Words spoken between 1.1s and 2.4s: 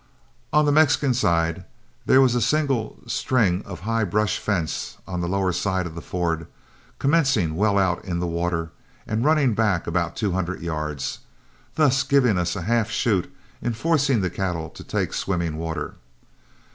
side there was